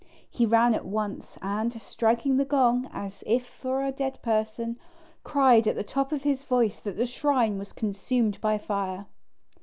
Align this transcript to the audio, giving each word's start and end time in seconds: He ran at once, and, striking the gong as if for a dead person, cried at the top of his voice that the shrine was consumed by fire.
He 0.31 0.47
ran 0.47 0.73
at 0.73 0.83
once, 0.83 1.37
and, 1.43 1.71
striking 1.79 2.37
the 2.37 2.43
gong 2.43 2.89
as 2.91 3.23
if 3.27 3.45
for 3.45 3.83
a 3.83 3.91
dead 3.91 4.19
person, 4.23 4.79
cried 5.23 5.67
at 5.67 5.75
the 5.75 5.83
top 5.83 6.11
of 6.11 6.23
his 6.23 6.41
voice 6.41 6.79
that 6.81 6.97
the 6.97 7.05
shrine 7.05 7.59
was 7.59 7.71
consumed 7.71 8.41
by 8.41 8.57
fire. 8.57 9.05